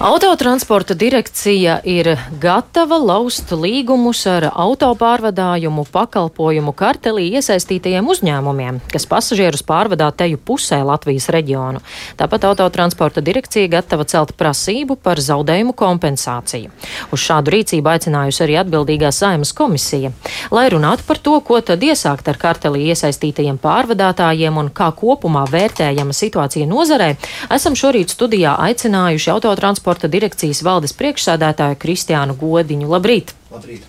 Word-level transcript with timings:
Autotransporta 0.00 0.94
direkcija 0.94 1.74
ir 1.84 2.08
gatava 2.40 2.96
laust 2.96 3.50
līgumus 3.52 4.22
ar 4.32 4.46
autopārvadājumu 4.48 5.82
pakalpojumu 5.92 6.72
kartelī 6.72 7.26
iesaistītajiem 7.36 8.08
uzņēmumiem, 8.08 8.78
kas 8.88 9.04
pasažierus 9.10 9.60
pārvadā 9.68 10.06
teju 10.16 10.40
pusē 10.40 10.78
Latvijas 10.88 11.28
reģionu. 11.36 11.82
Tāpat 12.16 12.46
autotransporta 12.48 13.20
direkcija 13.20 13.68
gatava 13.76 14.06
celt 14.08 14.32
prasību 14.40 14.96
par 14.96 15.20
zaudējumu 15.20 15.76
kompensāciju. 15.76 16.72
Uz 17.12 17.20
šādu 17.20 17.52
rīcību 17.58 17.92
aicinājusi 17.92 18.46
arī 18.46 18.56
atbildīgā 18.62 19.12
saimas 19.12 19.52
komisija. 19.52 20.14
Lai 20.50 20.66
runātu 20.72 21.06
par 21.06 21.20
to, 21.22 21.36
ko 21.44 21.60
tad 21.60 21.82
iesākt 21.82 22.28
ar 22.30 22.40
kartelī 22.40 22.88
iesaistītajiem 22.90 23.60
pārvadātājiem 23.62 24.56
un 24.58 24.72
kā 24.74 24.90
kopumā 24.96 25.44
vērtējama 25.50 26.16
situācija 26.16 26.66
nozarē, 26.70 27.12
esam 27.54 27.78
šorīt 27.78 28.10
studijā 28.14 28.56
aicinājuši 28.68 29.30
autotransporta 29.34 29.80
transporta 29.80 30.08
direkcijas 30.08 30.62
valdes 30.62 30.92
priekšsādātāju 30.92 31.78
Kristiānu 31.80 32.36
Godiņu. 32.36 32.88
Labrīt! 32.88 33.34
Labrīt! 33.50 33.86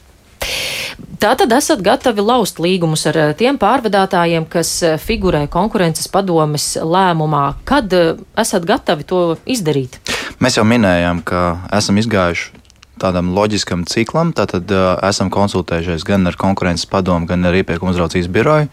Tātad 1.21 1.51
esat 1.53 1.81
gatavi 1.85 2.21
laust 2.21 2.59
līgumus 2.59 3.05
ar 3.07 3.17
eh, 3.17 3.33
tiem 3.37 3.57
pārvadātājiem, 3.61 4.47
kas 4.49 4.71
eh, 4.83 4.97
figurē 4.97 5.45
konkurences 5.47 6.07
padomes 6.07 6.77
lēmumā. 6.77 7.57
Kad 7.65 7.93
eh, 7.93 8.15
esat 8.37 8.65
gatavi 8.65 9.05
to 9.05 9.21
izdarīt? 9.45 9.99
Mēs 10.41 10.57
jau 10.57 10.65
minējām, 10.65 11.21
ka 11.23 11.61
esam 11.77 11.99
izgājuši 12.01 12.60
tādam 13.01 13.31
loģiskam 13.35 13.85
ciklam. 13.89 14.33
Tātad 14.37 14.69
uh, 14.73 14.93
esam 15.07 15.31
konsultējušies 15.33 16.05
gan 16.07 16.29
ar 16.29 16.37
konkurences 16.39 16.89
padomu, 16.89 17.29
gan 17.29 17.47
ar 17.49 17.57
iepirkuma 17.57 17.95
uzraudzības 17.95 18.29
biroju. 18.31 18.69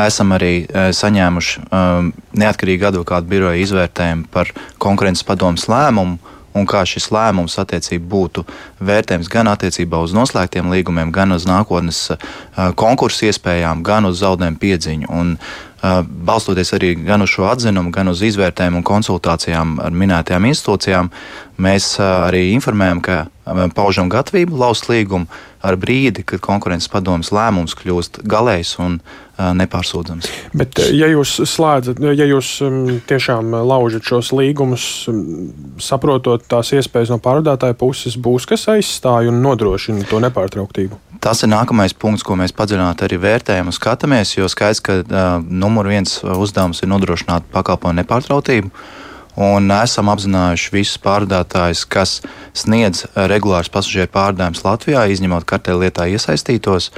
Esam 0.00 0.34
arī 0.36 0.52
uh, 0.64 0.90
saņēmuši 0.96 1.64
um, 1.66 2.12
neatkarīgu 2.42 2.90
advokātu 2.90 3.30
biroju 3.30 3.64
izvērtējumu 3.66 4.28
par 4.34 4.52
konkurences 4.82 5.26
padomus 5.28 5.68
lēmumu 5.70 6.18
un 6.56 6.66
kā 6.66 6.82
šis 6.88 7.10
lēmums 7.14 7.58
attiecīgi 7.62 8.02
būtu 8.10 8.44
vērtējams 8.82 9.30
gan 9.30 9.50
attiecībā 9.52 10.00
uz 10.02 10.14
noslēgtiem 10.16 10.70
līgumiem, 10.72 11.12
gan 11.14 11.34
uz 11.36 11.46
nākotnes 11.48 12.08
konkursu 12.80 13.28
iespējām, 13.30 13.84
gan 13.86 14.08
uz 14.08 14.20
zaudējumu 14.22 14.58
piedziņu. 14.62 15.10
Un, 15.14 15.36
balstoties 15.80 16.74
arī 16.76 16.94
gan 17.06 17.24
uz 17.24 17.32
šo 17.32 17.46
atzinumu, 17.48 17.92
gan 17.94 18.10
uz 18.12 18.22
izvērtējumu 18.26 18.80
un 18.80 18.86
konsultācijām 18.86 19.78
ar 19.80 19.94
minētajām 19.96 20.48
institūcijām, 20.50 21.10
mēs 21.60 21.94
arī 22.04 22.50
informējam, 22.54 23.00
ka 23.04 23.22
paužam 23.76 24.10
gatavību 24.12 24.60
laust 24.60 24.90
līgumu 24.90 25.30
ar 25.60 25.76
brīdi, 25.80 26.24
kad 26.26 26.40
konkurences 26.44 26.90
padomas 26.92 27.32
lēmums 27.34 27.76
kļūst 27.78 28.22
galējs 28.28 28.76
un 28.80 29.00
nepārsūdzams. 29.40 30.28
Bet, 30.56 30.80
ja 30.92 31.08
jūs 31.08 31.38
slēdzat, 31.48 32.00
ja 32.00 32.26
jūs 32.28 32.52
tiešām 33.08 33.54
laužat 33.68 34.04
šos 34.08 34.32
līgumus, 34.36 34.84
saprotot 35.80 36.44
tās 36.50 36.72
iespējas 36.76 37.12
no 37.14 37.20
pārvadātāja 37.22 37.76
puses, 37.80 38.18
būs 38.20 38.48
kas 38.48 38.68
aizstāj 38.72 39.30
un 39.32 39.40
nodrošina 39.44 40.08
to 40.10 40.20
nepārtrauktību? 40.24 40.98
Tas 41.20 41.42
ir 41.44 41.50
nākamais 41.52 41.92
punkts, 41.92 42.24
ko 42.24 42.36
mēs 42.40 42.54
padziļināti 42.56 43.04
arī 43.04 43.18
vērtējam 43.20 43.68
un 43.68 43.76
skatāmies, 43.76 44.38
jo 44.38 44.48
skaidrs, 44.48 44.80
ka 44.84 45.00
uh, 45.02 45.28
numur 45.44 45.90
viens 45.92 46.20
uzdevums 46.24 46.80
ir 46.80 46.88
nodrošināt 46.92 47.50
pakalpojumu 47.52 48.00
nepārtrauktību. 48.00 48.72
Un 49.38 49.70
esam 49.70 50.10
apzinājuši 50.10 50.72
visus 50.74 50.98
pārvadātājus, 51.04 51.84
kas 51.86 52.16
sniedz 52.56 53.04
regulārus 53.14 53.70
pasažieru 53.70 54.10
pārvadājumus 54.10 54.64
Latvijā, 54.66 55.06
izņemot 55.14 55.46
kartēlietā 55.46 56.08
iesaistītos. 56.10 56.90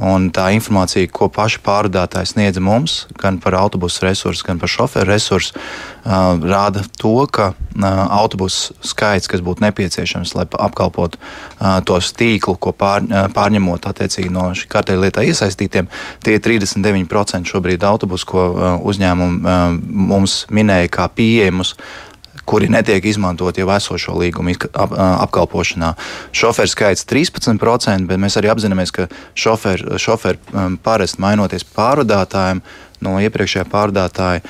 Un 0.00 0.30
tā 0.32 0.46
informācija, 0.56 1.08
ko 1.12 1.28
paši 1.28 1.60
pārvadātāji 1.60 2.32
sniedz 2.32 2.60
mums, 2.64 3.04
gan 3.20 3.36
par 3.42 3.52
autobusu 3.58 4.06
resursu, 4.06 4.46
gan 4.46 4.60
par 4.60 4.72
šoferu 4.72 5.10
resursu, 5.10 5.52
uh, 5.52 6.40
rāda 6.40 6.86
to, 6.96 7.12
ka 7.28 7.50
uh, 7.52 7.84
autobusu 8.16 8.72
skaits, 8.80 9.28
kas 9.28 9.44
būtu 9.44 9.60
nepieciešams, 9.66 10.32
lai 10.38 10.46
apkalpotu 10.48 11.20
uh, 11.20 11.82
tos 11.84 12.14
tīklu, 12.16 12.56
ko 12.56 12.72
pār, 12.72 13.04
uh, 13.04 13.28
pārņemot 13.36 13.90
attiecīgi 13.92 14.32
no 14.32 14.48
šī 14.56 14.70
kārtēļa 14.72 15.04
lietā 15.04 15.26
iesaistītiem, 15.28 15.90
tie 16.24 16.38
ir 16.38 16.44
39% 16.48 17.52
šobrīd 17.52 17.84
autobusu, 17.84 18.30
ko 18.32 18.46
uh, 18.48 18.70
uzņēmumi 18.80 19.42
uh, 19.44 19.80
mums 20.10 20.46
minēja 20.48 20.88
kā 20.96 21.10
pieejamus. 21.12 21.76
Uh, 21.76 22.09
kuri 22.50 22.70
netiek 22.72 23.04
izmantot 23.06 23.58
jau 23.58 23.68
esošo 23.70 24.16
līgumu 24.18 24.56
ap, 24.74 24.94
apkalpošanā. 25.26 25.92
Šoferu 26.34 26.70
skaits 26.70 27.06
13%, 27.10 28.08
bet 28.10 28.20
mēs 28.20 28.38
arī 28.40 28.50
apzināmies, 28.50 28.92
ka 28.94 29.06
šoferi 29.38 29.98
šofer, 30.02 30.40
parasti 30.84 31.22
mainoties 31.22 31.66
pārvadātājiem 31.76 32.64
no 33.06 33.16
iepriekšējā 33.22 33.66
pārvadātāja, 33.70 34.42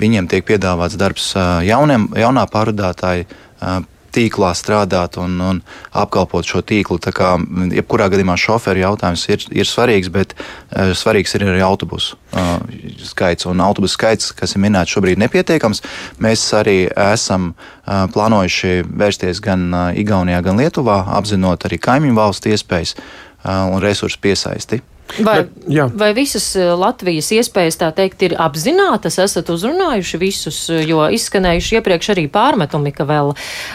viņiem 0.00 0.28
tiek 0.30 0.46
piedāvāts 0.48 0.98
darbs 1.00 1.32
jauniem, 1.66 2.08
jaunā 2.22 2.46
pārvadātāja 2.52 3.26
tīklā 4.14 4.52
strādāt 4.58 5.16
un, 5.20 5.38
un 5.40 5.60
apkalpot 5.96 6.46
šo 6.46 6.62
tīklu. 6.66 6.98
Tā 7.02 7.12
kā 7.16 7.34
jebkurā 7.72 8.08
gadījumā 8.12 8.36
šoferu 8.40 8.84
jautājums 8.84 9.24
ir, 9.32 9.46
ir 9.62 9.68
svarīgs, 9.68 10.12
bet 10.12 10.36
uh, 10.36 10.92
svarīgs 10.96 11.36
ir 11.38 11.46
arī 11.48 11.64
autobusu 11.66 12.18
uh, 12.36 12.54
skaits. 13.08 13.48
Un 13.50 13.64
autobusu 13.64 13.96
skaits, 13.96 14.30
kas 14.36 14.56
ir 14.56 14.64
minēts 14.64 14.94
šobrīd, 14.94 15.16
ir 15.16 15.24
nepietiekams. 15.24 15.82
Mēs 16.22 16.44
arī 16.58 16.78
esam 16.92 17.52
uh, 17.52 18.06
plānojuši 18.12 18.82
vērsties 18.88 19.42
gan 19.44 19.68
uh, 19.70 19.90
Igaunijā, 19.98 20.44
gan 20.44 20.60
Lietuvā, 20.60 21.02
apzinot 21.18 21.68
arī 21.68 21.80
kaimiņu 21.82 22.18
valstu 22.18 22.52
iespējas 22.52 22.96
uh, 22.98 23.68
un 23.72 23.80
resursu 23.84 24.20
piesaisti. 24.22 24.82
Vai, 25.20 25.42
Bet, 25.44 25.92
vai 25.92 26.12
visas 26.16 26.46
eh, 26.56 26.70
Latvijas 26.78 27.28
iespējas, 27.36 27.76
tā 27.80 27.90
teikt, 27.92 28.22
ir 28.24 28.34
apzinātas, 28.40 29.18
esat 29.20 29.50
uzrunājuši 29.52 30.20
visus, 30.20 30.62
eh, 30.72 30.86
jo 30.88 31.04
izskanējuši 31.12 31.76
iepriekš 31.78 32.12
arī 32.14 32.24
pārmetumi, 32.32 32.94
ka 32.96 33.04
vēl, 33.08 33.34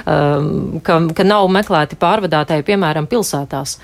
um, 0.09 0.79
ka, 0.81 0.97
ka 1.13 1.27
nav 1.27 1.45
meklēti 1.53 1.99
pārvadātāji, 2.01 2.65
piemēram, 2.71 3.05
pilsētās? 3.11 3.77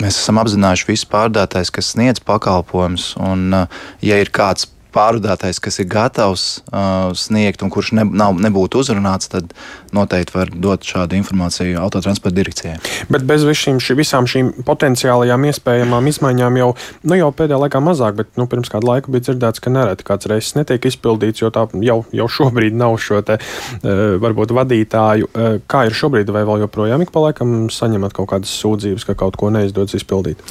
Mēs 0.00 0.16
esam 0.22 0.40
apzinājuši 0.40 0.88
visus 0.88 1.08
pārdātājus, 1.12 1.74
kas 1.76 1.92
sniedz 1.92 2.24
pakalpojumus, 2.24 3.12
un, 3.20 3.66
ja 4.00 4.20
ir 4.22 4.32
kāds 4.32 4.70
pārvadātājs, 4.94 5.60
kas 5.62 5.80
ir 5.82 5.88
gatavs 5.90 6.44
uh, 6.70 7.10
sniegt 7.16 7.62
un 7.64 7.72
kurš 7.72 7.92
ne, 7.98 8.04
nav, 8.04 8.36
nebūtu 8.40 8.80
uzrunāts, 8.82 9.30
tad 9.32 9.54
noteikti 9.96 10.36
var 10.36 10.50
dot 10.54 10.86
šādu 10.86 11.18
informāciju 11.18 11.78
autotransporta 11.82 12.36
direkcijai. 12.36 12.76
Bet 13.10 13.24
bez 13.28 13.44
šīm, 13.44 13.80
ši, 13.82 13.96
visām 13.98 14.28
šīm 14.30 14.52
potenciālajām 14.66 15.46
iespējamām 15.50 16.10
izmaiņām 16.10 16.58
jau, 16.60 16.70
nu, 17.02 17.18
jau 17.18 17.30
pēdējā 17.36 17.60
laikā 17.64 17.82
mazāk, 17.84 18.18
bet 18.20 18.40
nu, 18.40 18.46
pirms 18.50 18.70
kāda 18.72 18.92
laika 18.92 19.12
bija 19.12 19.28
dzirdēts, 19.28 19.62
ka 19.62 19.72
nereti 19.74 20.06
kāds 20.06 20.30
reizes 20.30 20.56
netiek 20.58 20.90
izpildīts, 20.90 21.42
jo 21.42 21.50
tā 21.54 21.66
jau, 21.86 22.00
jau 22.14 22.28
šobrīd 22.30 22.76
nav 22.78 22.98
šo 23.02 23.22
te 23.26 23.38
uh, 23.40 24.02
varbūt 24.22 24.54
vadītāju. 24.56 25.30
Uh, 25.30 25.58
kā 25.70 25.84
ir 25.88 25.96
šobrīd, 25.96 26.30
vai 26.34 26.44
vēl 26.48 26.64
joprojām 26.66 27.04
ik 27.04 27.14
pa 27.14 27.24
laikam 27.28 27.68
saņemat 27.72 28.14
kaut 28.16 28.30
kādas 28.34 28.52
sūdzības, 28.62 29.06
ka 29.08 29.18
kaut 29.18 29.38
ko 29.40 29.50
neizdodas 29.54 29.96
izpildīt? 29.98 30.42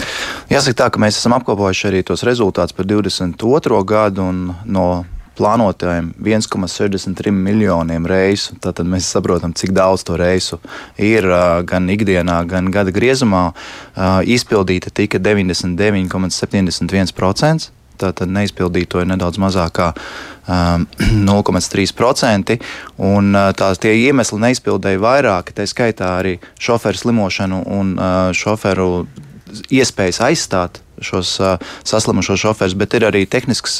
Jāsaka 0.52 0.84
tā, 0.84 0.90
ka 0.94 1.02
mēs 1.02 1.20
esam 1.20 1.36
apkopojuši 1.40 1.90
arī 1.92 2.04
tos 2.08 2.24
rezultātus 2.28 2.76
par 2.76 2.88
22. 2.90 3.84
gadu 3.88 4.29
un 4.30 4.54
no 4.66 4.90
plānotajiem 5.40 6.12
1,63 6.20 7.32
miljoniem 7.32 8.04
reisu. 8.10 8.56
Tad 8.62 8.80
mēs 8.88 9.12
saprotam, 9.14 9.54
cik 9.56 9.72
daudz 9.76 10.04
to 10.08 10.18
reisu 10.20 10.60
ir 11.00 11.24
gan 11.70 11.90
ikdienā, 11.92 12.46
gan 12.50 12.72
gada 12.74 12.92
griezumā. 12.96 13.52
Izpildīta 14.28 14.90
tika 14.92 15.18
99,71%. 15.24 17.70
Tātad 18.00 18.30
neizpildīto 18.32 19.02
ir 19.04 19.08
nedaudz 19.12 19.38
mazāk 19.44 19.72
kā 19.76 19.88
um, 19.92 20.86
0,3%. 21.28 22.56
Un 23.10 23.24
tās 23.60 23.76
tie 23.84 23.92
iemesli 24.06 24.38
neizpildēja 24.40 25.04
vairāki, 25.04 25.56
tā 25.58 25.64
skaitā 25.68 26.08
arī 26.22 26.34
šoferu 26.64 26.98
slimošanu 27.02 27.58
un 27.76 27.86
uh, 27.98 28.04
šoferu 28.32 28.90
iespējas 29.74 30.22
aizstāt 30.30 30.80
šos 31.06 31.36
saslimušos 31.88 32.42
šoferus, 32.42 32.76
bet 32.80 32.96
ir 32.98 33.06
arī 33.10 33.24
tehnisks, 33.30 33.80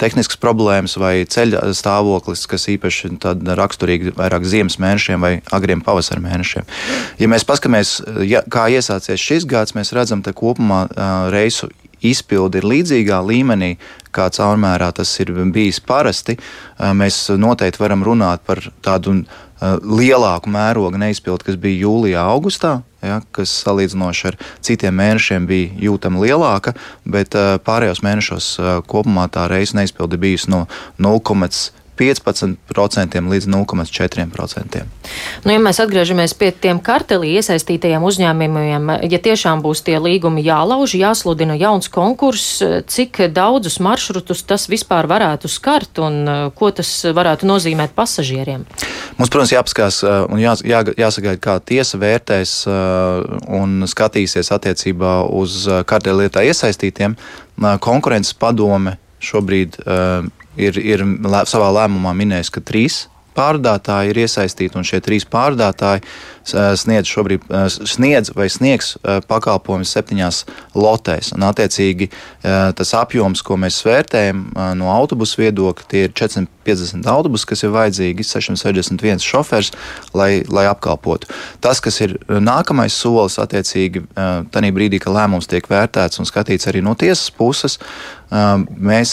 tehnisks 0.00 0.38
problēmas 0.40 0.96
vai 1.00 1.24
ceļa 1.28 1.72
stāvoklis, 1.76 2.46
kas 2.50 2.68
īpaši 2.74 3.14
raksturīgi 3.58 4.14
vairāk 4.18 4.46
ziemas 4.48 4.78
mēnešiem 4.82 5.24
vai 5.24 5.34
agriem 5.54 5.82
pavasara 5.84 6.22
mēnešiem. 6.24 6.68
Ja 7.20 7.30
mēs 7.30 7.46
paskatāmies, 7.48 7.98
ja, 8.28 8.44
kā 8.46 8.68
iesācies 8.72 9.22
šis 9.22 9.48
gads, 9.48 9.76
mēs 9.78 9.94
redzam, 9.96 10.24
ka 10.24 10.36
kopumā 10.36 10.86
reisu 11.34 11.70
izpildi 12.04 12.60
ir 12.60 12.66
līdzīgā 12.68 13.18
līmenī, 13.26 13.72
kā 14.14 14.28
caurmērā 14.34 14.92
tas 14.94 15.10
ir 15.22 15.32
bijis 15.52 15.80
parasti. 15.84 16.38
Mēs 16.78 17.26
noteikti 17.34 17.82
varam 17.82 18.04
runāt 18.06 18.44
par 18.46 18.62
tādu 18.84 19.22
lielāku 19.60 20.50
mērogu 20.52 21.00
neizpildi, 21.00 21.50
kas 21.50 21.58
bija 21.60 21.86
jūlijā, 21.86 22.22
augustā 22.34 22.78
ja, 23.02 23.20
kas 23.34 23.52
salīdzinoši 23.64 24.28
ar 24.30 24.38
citiem 24.64 24.96
mēnešiem 24.98 25.46
bija 25.48 25.70
jūtama 25.88 26.22
lielāka, 26.24 26.74
bet 27.08 27.36
uh, 27.38 27.56
pārējos 27.64 28.02
mēnešos 28.06 28.50
uh, 28.58 28.70
kopumā 28.88 29.28
tā 29.32 29.48
reizes 29.50 29.76
neizpildi 29.78 30.20
bijusi 30.20 30.52
no 30.54 30.64
0,5 31.02 31.77
15% 31.98 33.22
līdz 33.32 33.48
0,4%. 33.50 34.82
Nu, 35.44 35.52
ja 35.52 35.62
mēs 35.62 35.80
atgriežamies 35.82 36.34
pie 36.38 36.50
tiem 36.54 36.80
kartelī 36.84 37.34
iesaistītajiem 37.40 38.04
uzņēmumiem, 38.06 38.92
ja 39.10 39.20
tiešām 39.22 39.62
būs 39.64 39.82
tie 39.86 39.98
līgumi 40.02 40.44
jālauž, 40.46 40.94
jāsludina 40.98 41.56
jauns 41.58 41.90
konkurss, 41.92 42.62
cik 42.90 43.24
daudzus 43.34 43.80
maršrutus 43.84 44.44
tas 44.48 44.68
vispār 44.70 45.08
varētu 45.10 45.50
skart 45.50 46.00
un 46.04 46.22
ko 46.54 46.70
tas 46.74 46.92
varētu 47.14 47.48
nozīmēt 47.48 47.96
pasažieriem? 47.98 48.64
Mums, 49.18 49.32
protams, 49.32 49.54
jāpaskās 49.56 50.00
un 50.06 50.38
jā, 50.42 50.54
jā, 50.62 50.84
jāsagaida, 50.98 51.42
kā 51.42 51.58
tiesa 51.58 51.98
vērtēs 51.98 52.54
un 52.68 53.82
skatīsies 53.90 54.52
attiecībā 54.54 55.20
uz 55.34 55.66
kartelietā 55.88 56.44
iesaistītiem. 56.46 57.18
Konkurences 57.82 58.36
padome 58.38 58.98
šobrīd 59.24 59.78
ir, 60.58 60.82
ir 60.82 61.04
savā 61.48 61.70
lēmumā 61.80 62.14
minējis, 62.18 62.52
ka 62.54 62.64
trīs 62.64 63.06
pārdātāji 63.38 64.12
ir 64.12 64.20
iesaistīti, 64.24 64.74
un 64.78 64.86
šie 64.86 65.00
trīs 65.04 65.26
pārdātāji 65.30 66.02
sniedz, 66.80 67.10
šobrīd, 67.10 67.44
sniedz 67.70 68.32
vai 68.36 68.48
sniegs 68.50 68.96
pakalpojumus 69.30 69.92
septiņās 69.94 70.42
lotēs. 70.78 71.32
Un, 71.36 71.46
attiecīgi, 71.46 72.10
tas 72.42 72.94
apjoms, 72.98 73.44
ko 73.46 73.58
mēs 73.60 73.78
vērtējam 73.86 74.48
no 74.80 74.90
autobusu 74.94 75.44
viedokļa, 75.44 75.88
tie 75.92 76.06
ir 76.08 76.16
450 76.68 77.08
autobusi, 77.10 77.48
kas 77.48 77.64
ir 77.64 77.72
vajadzīgi, 77.74 78.26
661 78.26 79.24
šofers, 79.24 79.72
lai, 80.16 80.42
lai 80.48 80.66
apkalpotu. 80.70 81.30
Tas, 81.64 81.80
kas 81.84 82.00
ir 82.04 82.16
nākamais 82.28 82.94
solis, 82.94 83.38
attiecīgi, 83.40 84.04
tajā 84.14 84.74
brīdī, 84.74 85.00
kad 85.02 85.16
lēmums 85.16 85.48
tiek 85.50 85.66
vērtēts 85.70 86.20
un 86.20 86.28
skatīts 86.28 86.68
arī 86.70 86.82
no 86.84 86.94
tiesas 86.98 87.30
puses, 87.34 87.78
mēs 88.28 89.12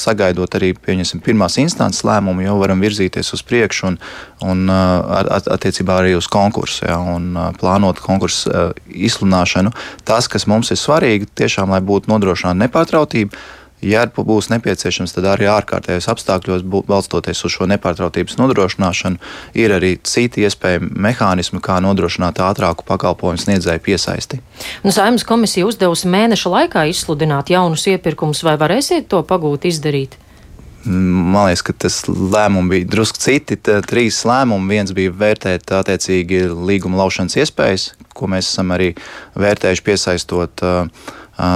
sagaidot 0.00 0.54
arī 0.56 0.72
pirmās 0.80 1.58
instances 1.60 2.04
lēmumu, 2.06 2.46
jau 2.46 2.56
varam 2.62 2.80
virzīties 2.80 3.34
uz 3.36 3.42
priekšu 3.44 3.90
un, 3.90 3.98
un 4.46 4.70
attiecībā 4.72 5.98
arī 6.00 6.14
uz 6.16 6.28
konkursu 6.32 6.86
ja, 6.88 6.96
un 6.98 7.34
plānot 7.60 8.00
konkursu 8.04 8.72
izsludināšanu. 8.88 9.74
Tas, 10.08 10.30
kas 10.32 10.48
mums 10.48 10.72
ir 10.72 10.80
svarīgi, 10.80 11.28
tiešām, 11.36 11.74
lai 11.74 11.82
būtu 11.84 12.12
nodrošināta 12.12 12.62
nepārtrautība. 12.64 13.44
Ja 13.84 14.06
būs 14.08 14.48
nepieciešams, 14.52 15.12
tad 15.12 15.26
arī 15.28 15.48
ārkārtējos 15.52 16.08
apstākļos, 16.12 16.64
balstoties 16.88 17.44
uz 17.44 17.52
šo 17.52 17.68
nepārtrautības 17.68 18.38
nodrošināšanu, 18.40 19.20
ir 19.60 19.74
arī 19.76 19.94
citi 20.00 20.46
iespējami 20.48 20.90
mehānismi, 21.04 21.60
kā 21.64 21.80
nodrošināt 21.84 22.40
ātrāku 22.40 22.86
pakalpojumu 22.88 23.44
sniedzēju 23.44 23.84
piesaisti. 23.84 24.40
Nu, 24.86 24.94
Saimnes 24.94 25.26
komisija 25.28 25.68
uzdevusi 25.68 26.08
mēneša 26.08 26.56
laikā 26.56 26.88
izsludināt 26.92 27.52
jaunus 27.52 27.86
iepirkumus, 27.92 28.44
vai 28.46 28.56
varēsiet 28.60 29.10
to 29.12 29.20
pagūt 29.28 29.68
izdarīt? 29.68 30.16
Man 30.84 31.46
liekas, 31.48 31.62
ka 31.64 31.72
tas 31.86 32.02
lēmums 32.08 32.68
bija 32.68 32.88
drusku 32.92 33.20
citi. 33.20 33.56
Tā, 33.56 33.78
trīs 33.88 34.18
lēmumi. 34.28 34.68
Viens 34.76 34.92
bija 34.96 35.12
vērtēt 35.16 35.72
attiecīgi 35.72 36.42
līguma 36.52 37.00
laušanas 37.00 37.38
iespējas, 37.40 37.86
ko 38.12 38.28
mēs 38.28 38.50
esam 38.52 38.74
arī 38.76 38.90
vērtējuši 39.40 39.84
piesaistot 39.86 40.64
uh, 40.64 41.08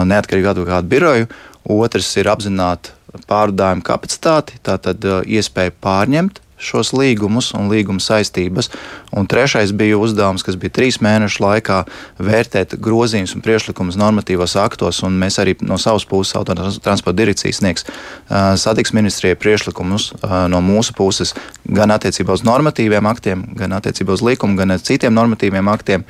neatkarīgu 0.08 0.48
advokātu 0.54 0.92
biroju. 0.94 1.28
Otrs 1.68 2.10
ir 2.16 2.30
apzināti 2.32 2.94
pārdājumu 3.28 3.84
kapacitāti, 3.84 4.58
tātad 4.64 5.04
uh, 5.04 5.20
iespēja 5.24 5.74
pārņemt 5.84 6.40
šos 6.58 6.92
līgumus 6.96 7.52
un 7.56 7.70
līguma 7.72 8.02
saistības. 8.02 8.70
Un 9.16 9.26
trešais 9.30 9.72
bija 9.72 9.98
uzdevums, 9.98 10.44
kas 10.44 10.58
bija 10.60 10.74
trīs 10.78 11.00
mēnešu 11.04 11.42
laikā 11.44 11.78
vērtēt 12.18 12.76
grozījumus 12.82 13.36
un 13.38 13.44
priekšlikumus 13.46 13.98
normatīvos 14.00 14.56
aktos. 14.60 15.00
Mēs 15.08 15.38
arī 15.42 15.56
no 15.64 15.78
savas 15.80 16.04
puses, 16.08 16.36
autotransporta 16.38 17.16
direkcijas, 17.16 17.62
sniegs 17.62 17.86
satiksmes 18.28 18.98
ministrijai 18.98 19.38
priekšlikumus 19.38 20.10
no 20.50 20.60
mūsu 20.64 20.94
puses 20.96 21.34
gan 21.64 21.92
attiecībā 21.94 22.34
uz 22.34 22.42
normatīviem 22.46 23.06
aktiem, 23.08 23.44
gan 23.56 23.76
attiecībā 23.78 24.16
uz 24.16 24.24
likumu, 24.24 24.58
gan 24.58 24.74
citiem 24.82 25.14
normatīviem 25.14 25.68
aktiem. 25.70 26.04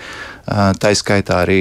Tā 0.48 0.94
izskaitā 0.94 1.42
arī 1.42 1.58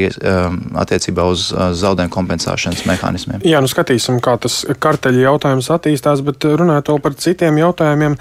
attiecībā 0.80 1.25
uz 1.28 1.50
zaudējumu 1.51 2.13
kompensēšanas 2.13 2.86
mehānismiem. 2.88 3.42
Jā, 3.44 3.60
nu 3.60 3.68
skatīsim, 3.68 4.22
kā 4.24 4.38
tas 4.40 4.62
karteļa 4.80 5.25
jautājums 5.25 5.68
attīstās, 5.75 6.24
bet 6.24 6.48
runājot 6.48 6.94
par 7.04 7.18
citiem 7.19 7.60
jautājumiem 7.60 8.16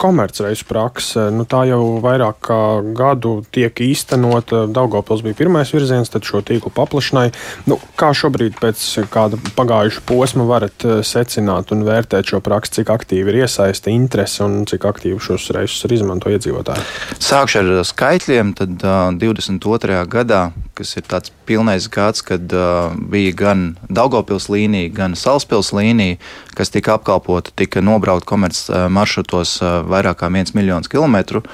komercreizu 0.00 0.66
prakse. 0.68 1.26
Nu, 1.34 1.46
tā 1.48 1.64
jau 1.70 1.98
vairāk 2.02 2.40
kā 2.46 2.60
gadu 2.96 3.40
tiek 3.54 3.82
īstenota. 3.84 4.64
Daugopils 4.70 5.24
bija 5.26 5.38
pirmais 5.38 5.72
virziens, 5.74 6.10
tad 6.12 6.26
šo 6.26 6.42
tīklu 6.46 6.72
paplašināja. 6.74 7.34
Nu, 7.70 7.78
kā 8.00 8.12
šobrīd 8.16 8.58
pēc 8.60 8.84
kāda 9.12 9.40
pagājuša 9.56 10.04
posma 10.08 10.46
varat 10.48 10.86
eh, 10.86 11.00
secināt 11.06 11.74
un 11.74 11.84
vērtēt 11.88 12.32
šo 12.32 12.42
praksi, 12.44 12.80
cik 12.80 12.92
aktīvi 12.94 13.34
ir 13.34 13.42
iesaista 13.44 13.92
interese 13.92 14.44
un 14.46 14.64
cik 14.70 14.86
aktīvi 14.90 15.20
šos 15.22 15.50
reisus 15.56 15.86
izmanto 15.90 16.30
iedzīvotāji? 16.32 16.86
Sākšu 17.20 17.62
ar 17.62 17.84
skaitļiem. 17.86 18.54
Tad 18.58 18.84
uh, 18.84 19.10
22. 19.16 20.02
gadā, 20.10 20.50
kas 20.80 20.96
ir 20.96 21.04
tāds 21.08 21.32
pilnais 21.48 21.86
gads, 21.92 22.24
kad 22.26 22.52
uh, 22.56 22.96
bija 23.12 23.36
gan 23.36 23.64
Daugopils 23.92 24.48
līnija, 24.52 24.90
gan 24.96 25.14
Salaspils 25.18 25.70
līnija, 25.76 26.18
kas 26.56 26.72
tika 26.72 26.96
apkalpota, 26.96 27.52
tika 27.56 27.84
nobraukt 27.84 28.26
komerc 28.28 28.58
maršrutos 28.90 29.58
vairāk 29.88 30.22
kā 30.24 30.32
1 30.32 30.56
miljonus 30.56 30.90
kilometru 30.90 31.44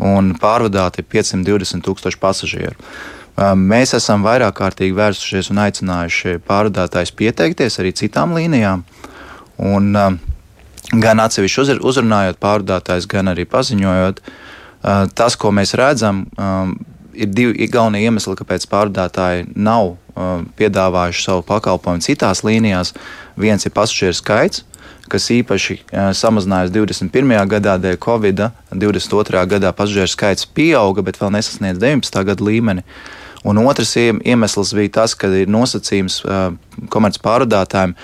un 0.00 0.32
pārvadāti 0.40 1.04
520 1.04 1.84
tūkstoši 1.84 2.20
pasažieru. 2.20 2.90
Mēs 3.56 3.94
esam 3.96 4.24
vairāk 4.26 4.58
kārtīgi 4.58 4.96
vērsušies 4.96 5.52
un 5.52 5.62
aicinājuši 5.62 6.40
pārvadātājus 6.48 7.14
pieteikties 7.16 7.78
arī 7.80 7.92
citām 7.96 8.34
līnijām. 8.36 8.82
Un, 9.60 9.92
gan 10.90 11.22
atsevišķi 11.24 11.78
uzrunājot 11.86 12.40
pārvadātājus, 12.42 13.08
gan 13.10 13.32
arī 13.32 13.46
paziņojot, 13.48 14.20
tas, 15.14 15.36
ko 15.40 15.52
mēs 15.56 15.76
redzam, 15.78 16.24
ir 17.20 17.30
divi 17.30 17.68
galvenie 17.70 18.02
iemesli, 18.06 18.36
kāpēc 18.38 18.66
pārvadātāji 18.70 19.48
nav 19.54 19.94
piedāvājuši 20.58 21.24
savu 21.24 21.44
pakalpojumu 21.48 22.04
citās 22.04 22.42
līnijās. 22.46 22.94
Viens 23.40 23.64
ir 23.66 23.74
pasažieru 23.76 24.16
skaits, 24.16 24.64
kas 25.10 25.30
īpaši 25.34 25.78
uh, 25.80 26.10
samazinājās 26.16 26.72
21. 26.74 27.34
gadā 27.50 27.76
dēļ 27.82 27.98
Covid. 28.02 28.44
22. 28.72 29.42
gadā 29.54 29.72
pasažieru 29.76 30.10
skaits 30.10 30.46
pieauga, 30.46 31.04
bet 31.06 31.18
vēl 31.20 31.34
nesasniedz 31.38 31.80
19. 31.82 32.22
gada 32.30 32.46
līmeni. 32.46 32.86
Un 33.40 33.56
otrs 33.62 33.94
iemesls 33.96 34.74
bija 34.76 34.98
tas, 35.00 35.14
ka 35.16 35.30
ir 35.32 35.48
nosacījums 35.48 36.20
uh, 36.26 36.50
komercpārvadātājiem 36.92 37.96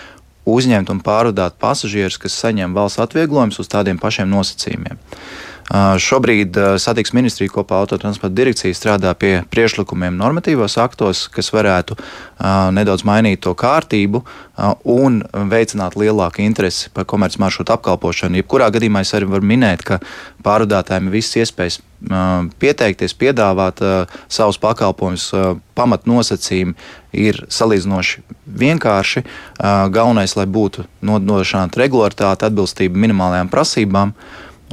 uzņemt 0.46 0.92
un 0.94 1.02
pārvadāt 1.04 1.58
pasažierus, 1.60 2.16
kas 2.22 2.38
saņem 2.38 2.74
valsts 2.76 3.02
atvieglojumus 3.02 3.58
uz 3.60 3.68
tādiem 3.70 3.98
pašiem 4.00 4.30
nosacījumiem. 4.30 5.00
Šobrīd 5.74 6.54
satiksmes 6.78 7.16
ministrija 7.16 7.50
kopā 7.50 7.80
autotransporta 7.82 8.36
direkciju 8.38 8.74
strādā 8.76 9.10
pie 9.18 9.40
priekšlikumiem 9.50 10.14
normatīvos 10.14 10.76
aktos, 10.78 11.24
kas 11.34 11.50
varētu 11.50 11.96
nedaudz 12.76 13.02
mainīt 13.08 13.42
to 13.42 13.54
kārtību 13.58 14.22
un 14.86 15.18
veicināt 15.50 15.98
lielāku 15.98 16.44
interesi 16.46 16.92
par 16.94 17.08
komerciālu 17.10 17.46
maršrutu 17.48 17.74
apkalpošanu. 17.74 18.38
Jebkurā 18.38 18.70
gadījumā 18.76 19.02
es 19.02 19.12
arī 19.18 19.26
varu 19.32 19.50
minēt, 19.50 19.82
ka 19.82 19.98
pārvadātājiem 20.46 21.10
ir 21.10 21.16
visas 21.18 21.42
iespējas 21.42 21.80
pieteikties, 22.62 23.16
piedāvāt 23.18 23.82
savus 24.30 24.62
pakalpojumus. 24.62 25.32
Pamatnosacījumi 25.76 26.76
ir 27.26 27.42
salīdzinoši 27.52 28.22
vienkārši. 28.62 29.26
Galvenais, 29.92 30.38
lai 30.38 30.46
būtu 30.46 30.86
nodrošināta 31.04 31.82
regularitāte, 31.82 32.46
atbilstība 32.46 33.02
minimālajām 33.02 33.50
prasībām. 33.52 34.14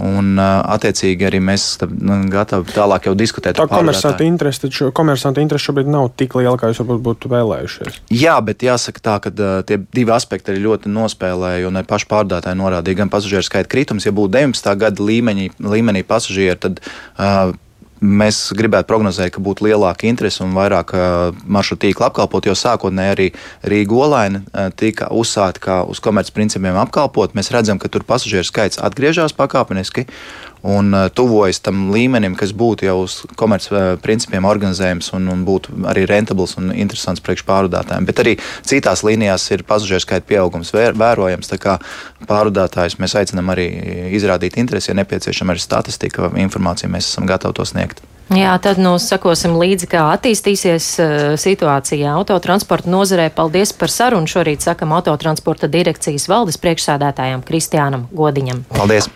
Un, 0.01 0.39
attiecīgi, 0.41 1.27
arī 1.27 1.37
mēs 1.43 1.63
esam 1.75 1.91
nu, 2.01 2.15
gatavi 2.33 2.73
tālāk 2.73 3.05
diskutēt 3.13 3.59
par 3.59 3.69
to. 3.69 3.75
Komersanta 3.77 4.25
interese, 4.25 4.63
taču 4.63 4.87
komersanta 4.95 5.43
interese 5.43 5.67
šobrīd 5.67 5.91
nav 5.93 6.07
tik 6.17 6.33
liela, 6.39 6.55
kā 6.57 6.71
jūs 6.71 6.81
varbūt 6.81 7.03
būtu 7.05 7.29
vēlējušies. 7.29 7.99
Jā, 8.17 8.39
bet 8.41 8.65
jāsaka 8.65 9.03
tā, 9.05 9.17
ka 9.21 9.33
tie 9.69 9.77
divi 9.93 10.15
aspekti 10.15 10.49
arī 10.49 10.63
ļoti 10.65 10.89
nospēlēja, 10.93 11.69
un 11.69 11.77
paši 11.85 12.09
pārdātāji 12.09 12.57
norādīja, 12.63 13.03
gan 13.03 13.13
pasažieru 13.13 13.45
skaita 13.45 13.69
kritums, 13.69 14.09
ja 14.09 14.15
būtu 14.17 14.33
19. 14.33 14.73
gada 14.81 15.09
līmeņi, 15.11 15.51
līmenī 15.61 16.01
pasažieri, 16.09 16.57
tad 16.65 16.81
uh, 16.81 17.53
Mēs 18.03 18.49
gribētu 18.57 18.89
prognozēt, 18.89 19.31
ka 19.31 19.41
būtu 19.43 19.63
lielāka 19.69 20.09
interese 20.09 20.41
un 20.43 20.51
vairāk 20.57 20.91
maršrutu 21.47 21.85
tīkla 21.85 22.09
apkalpot, 22.09 22.49
jo 22.49 22.55
sākotnēji 22.57 23.13
arī 23.13 23.27
Rīga 23.71 23.95
olaina 23.95 24.67
tika 24.75 25.07
uzsākta 25.15 25.63
kā 25.63 25.77
uz 25.87 26.03
komercprincipiem 26.03 26.75
apkalpot. 26.83 27.31
Mēs 27.37 27.53
redzam, 27.55 27.79
ka 27.79 27.87
tur 27.87 28.03
pasažieru 28.03 28.43
skaits 28.49 28.81
atgriežas 28.83 29.35
pakāpeniski. 29.37 30.09
Un 30.63 30.95
tuvojas 31.15 31.59
tam 31.63 31.89
līmenim, 31.91 32.37
kas 32.39 32.53
būtu 32.55 32.87
jau 32.87 32.95
uz 33.03 33.17
komercprincipiem 33.39 34.47
organizējams 34.47 35.11
un, 35.17 35.27
un 35.33 35.43
būtu 35.47 35.75
arī 35.91 36.05
rentabls 36.09 36.55
un 36.59 36.71
interesants 36.71 37.23
priekš 37.23 37.43
pārvadātājiem. 37.49 38.07
Bet 38.07 38.23
arī 38.23 38.37
citās 38.63 39.03
līnijās 39.03 39.49
ir 39.51 39.65
pasažieru 39.67 40.05
skaita 40.05 40.29
pieaugums 40.29 40.71
vērojams. 40.73 41.51
Tā 41.51 41.59
kā 41.59 41.77
pārvadātājus 42.29 42.97
mēs 43.03 43.17
aicinām 43.19 43.51
arī 43.51 43.67
izrādīt 44.15 44.57
interesi, 44.61 44.91
ja 44.91 44.97
nepieciešama 45.01 45.55
arī 45.55 45.63
statistika, 45.63 46.31
informācija, 46.39 46.91
mēs 46.91 47.11
esam 47.11 47.27
gatavi 47.27 47.59
to 47.59 47.67
sniegt. 47.67 48.03
Jā, 48.31 48.53
tad 48.63 48.79
nu 48.79 48.95
sekosim 49.03 49.57
līdzi, 49.59 49.89
kā 49.91 50.05
attīstīsies 50.13 50.87
uh, 51.03 51.25
situācija 51.37 52.15
autotransporta 52.15 52.89
nozarē. 52.89 53.27
Paldies 53.35 53.75
par 53.75 53.91
sarunu. 53.91 54.29
Šorīt 54.31 54.63
sakam 54.63 54.95
autotransporta 54.95 55.67
direkcijas 55.67 56.29
valdes 56.31 56.57
priekšsādātājam 56.63 57.43
Kristiānam 57.45 58.07
Godiņam. 58.15 58.63
Paldies! 58.71 59.11